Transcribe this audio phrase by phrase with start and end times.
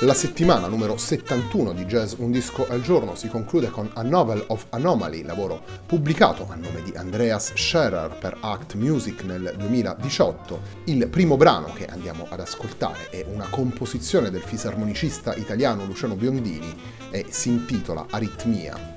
[0.00, 4.44] La settimana numero 71 di Jazz Un disco al giorno si conclude con A Novel
[4.48, 10.60] of Anomaly, lavoro pubblicato a nome di Andreas Scherer per Act Music nel 2018.
[10.84, 16.78] Il primo brano che andiamo ad ascoltare è una composizione del fisarmonicista italiano Luciano Biondini
[17.10, 18.96] e si intitola Aritmia.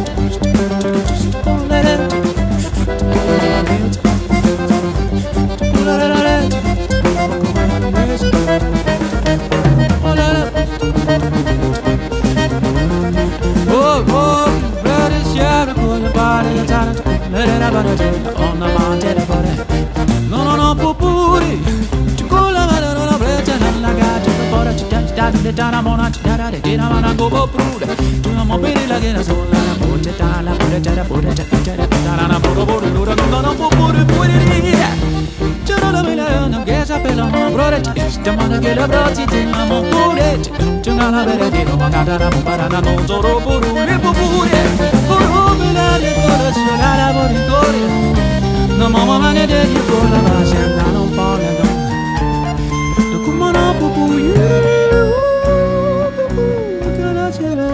[17.71, 18.03] bara di
[20.27, 21.59] no no no popuri
[41.11, 45.00] la breta di no la mo para na no zoro puru ne popuri
[45.73, 47.45] dare cuore suonare a cuore.
[47.47, 47.81] Cuore
[48.77, 51.51] no mamma ma ne devi cuore ma se un po' le
[53.11, 54.03] no come no pupu
[56.95, 57.71] che la cera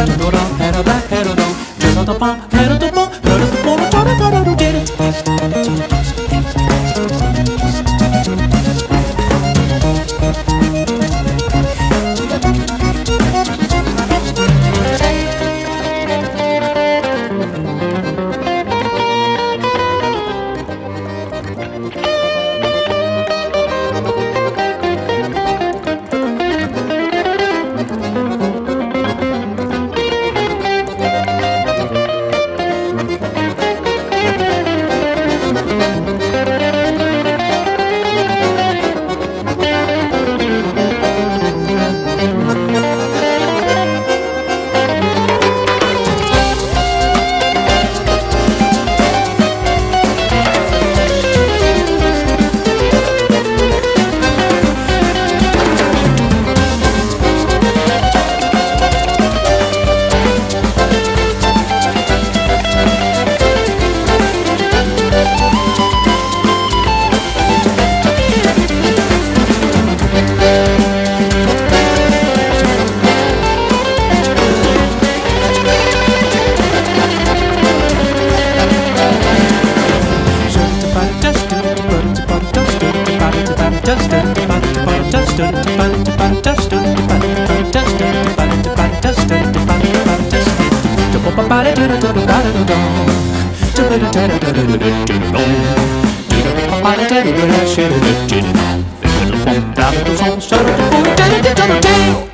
[0.00, 1.46] ヘロドロヘロダヘロドン。
[1.78, 3.29] ジュソトパヘロトポヘロ
[100.40, 102.29] Shut up,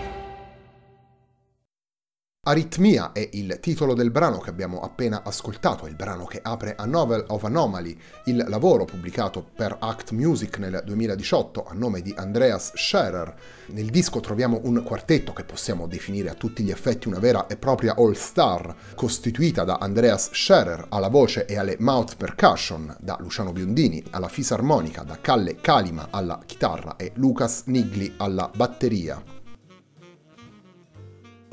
[2.48, 6.84] Aritmia è il titolo del brano che abbiamo appena ascoltato, il brano che apre A
[6.84, 12.70] Novel of Anomaly, il lavoro pubblicato per Act Music nel 2018 a nome di Andreas
[12.76, 13.34] Scherer.
[13.70, 17.56] Nel disco troviamo un quartetto che possiamo definire a tutti gli effetti una vera e
[17.56, 24.04] propria all-star, costituita da Andreas Scherer alla voce e alle mouth percussion, da Luciano Biondini
[24.10, 29.45] alla fisarmonica, da Calle Kalima alla chitarra e Lucas Nigli alla batteria.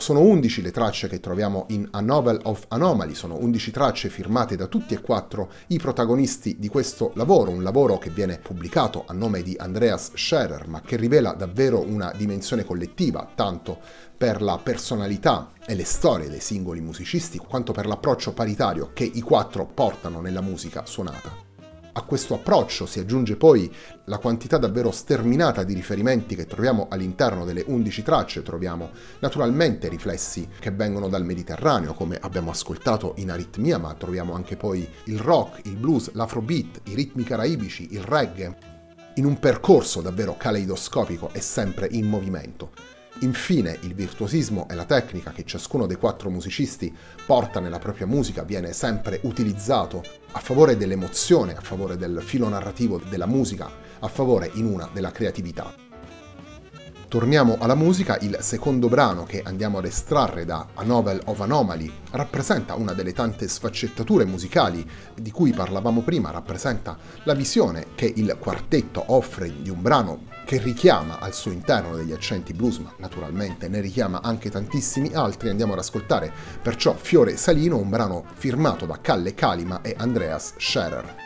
[0.03, 4.57] Sono 11 le tracce che troviamo in A Novel of Anomaly, sono 11 tracce firmate
[4.57, 9.13] da tutti e quattro i protagonisti di questo lavoro, un lavoro che viene pubblicato a
[9.13, 13.79] nome di Andreas Scherer, ma che rivela davvero una dimensione collettiva, tanto
[14.17, 19.21] per la personalità e le storie dei singoli musicisti, quanto per l'approccio paritario che i
[19.21, 21.42] quattro portano nella musica suonata.
[21.95, 23.71] A questo approccio si aggiunge poi
[24.05, 30.47] la quantità davvero sterminata di riferimenti che troviamo all'interno delle 11 tracce, troviamo naturalmente riflessi
[30.59, 35.67] che vengono dal Mediterraneo, come abbiamo ascoltato in Aritmia, ma troviamo anche poi il rock,
[35.67, 38.57] il blues, l'afrobeat, i ritmi caraibici, il reggae,
[39.15, 42.71] in un percorso davvero caleidoscopico e sempre in movimento.
[43.19, 46.93] Infine, il virtuosismo e la tecnica che ciascuno dei quattro musicisti
[47.25, 52.99] porta nella propria musica viene sempre utilizzato a favore dell'emozione, a favore del filo narrativo
[53.07, 53.69] della musica,
[53.99, 55.92] a favore in una della creatività.
[57.13, 61.87] Torniamo alla musica, il secondo brano che andiamo ad estrarre da A Novel of Anomaly
[62.09, 64.83] rappresenta una delle tante sfaccettature musicali
[65.13, 70.57] di cui parlavamo prima, rappresenta la visione che il quartetto offre di un brano che
[70.57, 75.73] richiama al suo interno degli accenti blues, ma naturalmente ne richiama anche tantissimi altri, andiamo
[75.73, 76.33] ad ascoltare
[76.63, 81.22] perciò Fiore Salino, un brano firmato da Calle Kalima e Andreas Scherer.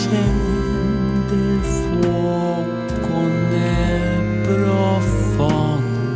[0.00, 3.18] accende il fuoco
[3.50, 6.08] nel profondo,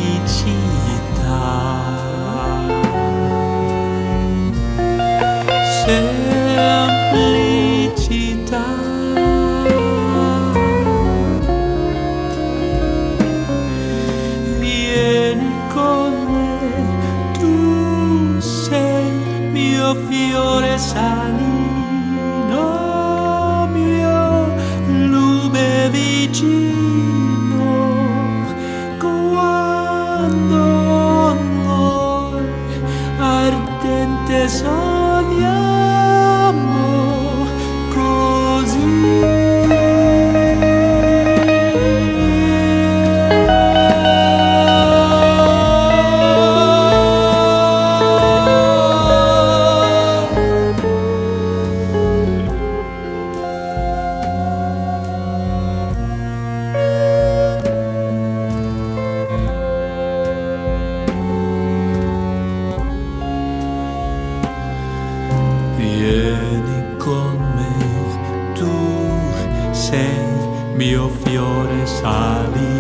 [20.77, 21.16] beside.
[65.99, 68.71] Vieni con me, tu
[69.73, 72.77] sei mio fiore sali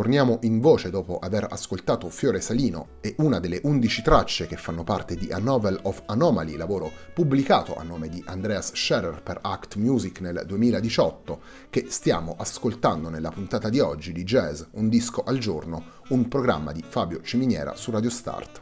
[0.00, 4.82] Torniamo in voce dopo aver ascoltato Fiore Salino e una delle 11 tracce che fanno
[4.82, 9.76] parte di A Novel of Anomaly, lavoro pubblicato a nome di Andreas Scherer per Act
[9.76, 15.36] Music nel 2018, che stiamo ascoltando nella puntata di oggi di Jazz Un disco al
[15.36, 18.60] giorno, un programma di Fabio Ciminiera su Radio Start.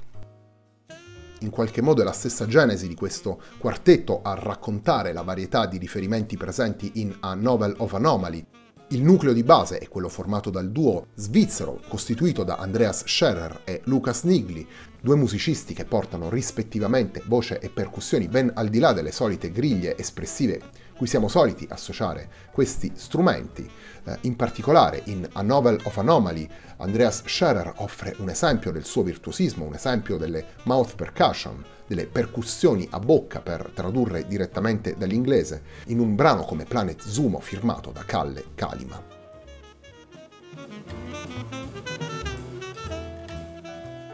[1.42, 5.78] In qualche modo è la stessa genesi di questo quartetto a raccontare la varietà di
[5.78, 8.44] riferimenti presenti in A Novel of Anomaly,
[8.90, 13.82] il nucleo di base è quello formato dal duo svizzero costituito da Andreas Scherer e
[13.84, 14.66] Lucas Nigli,
[14.98, 19.94] due musicisti che portano rispettivamente voce e percussioni ben al di là delle solite griglie
[19.98, 20.62] espressive
[20.98, 23.70] cui siamo soliti associare questi strumenti.
[24.04, 26.46] Eh, in particolare in A Novel of Anomaly
[26.78, 32.86] Andreas Scherer offre un esempio del suo virtuosismo, un esempio delle mouth percussion, delle percussioni
[32.90, 38.46] a bocca per tradurre direttamente dall'inglese, in un brano come Planet Zumo firmato da Kalle
[38.56, 39.16] Kalima.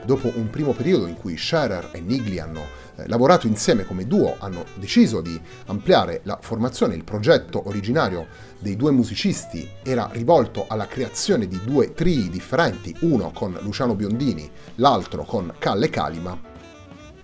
[0.04, 4.64] Dopo un primo periodo in cui Scherer e Nigli hanno lavorato insieme come duo, hanno
[4.74, 6.94] deciso di ampliare la formazione.
[6.94, 8.26] Il progetto originario
[8.58, 14.50] dei due musicisti era rivolto alla creazione di due trii differenti, uno con Luciano Biondini,
[14.76, 16.38] l'altro con Calle Kalima,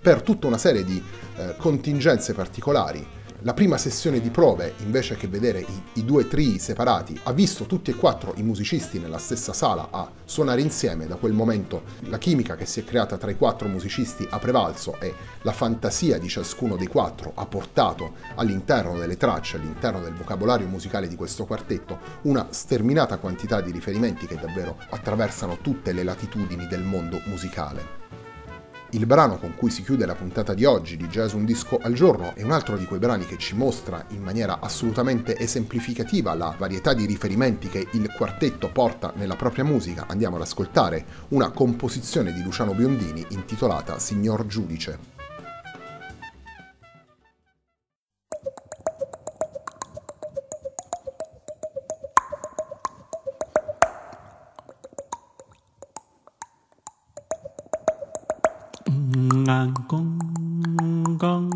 [0.01, 1.01] per tutta una serie di
[1.37, 3.19] eh, contingenze particolari.
[3.43, 7.65] La prima sessione di prove, invece che vedere i, i, due trii separati, ha visto
[7.65, 11.07] tutti e quattro i musicisti nella stessa sala a suonare insieme.
[11.07, 14.99] Da quel momento la chimica che si è creata tra i quattro musicisti ha prevalso
[14.99, 20.67] e la fantasia di ciascuno dei quattro ha portato all'interno delle tracce, all'interno del vocabolario
[20.67, 26.67] musicale di questo quartetto, una sterminata quantità di riferimenti che davvero attraversano tutte le latitudini
[26.67, 28.01] del mondo musicale.
[28.93, 31.93] Il brano con cui si chiude la puntata di oggi di Jazz Un Disco al
[31.93, 36.53] Giorno è un altro di quei brani che ci mostra in maniera assolutamente esemplificativa la
[36.57, 40.07] varietà di riferimenti che il quartetto porta nella propria musica.
[40.09, 45.10] Andiamo ad ascoltare una composizione di Luciano Biondini intitolata Signor Giudice.
[59.51, 60.07] ngang con
[61.19, 61.49] con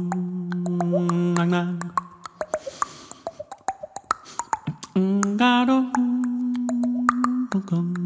[1.35, 1.79] ngang ngang
[5.39, 5.91] ga đông
[7.67, 8.04] con.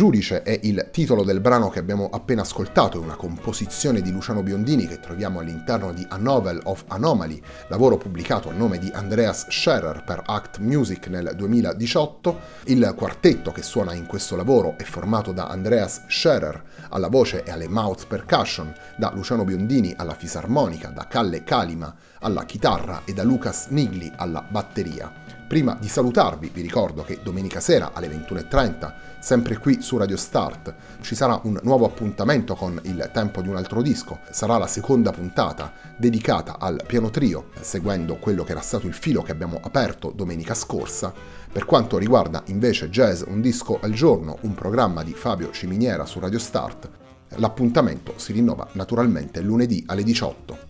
[0.00, 4.42] Giudice è il titolo del brano che abbiamo appena ascoltato, è una composizione di Luciano
[4.42, 9.50] Biondini che troviamo all'interno di A Novel of Anomaly, lavoro pubblicato a nome di Andreas
[9.50, 12.38] Scherer per Act Music nel 2018.
[12.64, 17.50] Il quartetto che suona in questo lavoro è formato da Andreas Scherer alla voce e
[17.50, 23.22] alle mouth percussion, da Luciano Biondini alla fisarmonica, da Calle Calima alla chitarra e da
[23.22, 25.39] Lucas Nigli alla batteria.
[25.50, 30.72] Prima di salutarvi vi ricordo che domenica sera alle 21.30, sempre qui su Radio Start,
[31.00, 34.20] ci sarà un nuovo appuntamento con il tempo di un altro disco.
[34.30, 39.22] Sarà la seconda puntata dedicata al piano trio, seguendo quello che era stato il filo
[39.22, 41.12] che abbiamo aperto domenica scorsa.
[41.50, 46.20] Per quanto riguarda invece Jazz Un disco al giorno, un programma di Fabio Ciminiera su
[46.20, 46.88] Radio Start,
[47.38, 50.69] l'appuntamento si rinnova naturalmente lunedì alle 18.